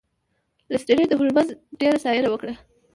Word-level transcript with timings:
لیسټرډ 0.69 1.07
د 1.09 1.13
هولمز 1.19 1.47
ډیره 1.79 1.97
ستاینه 2.03 2.29
وکړه. 2.29 2.53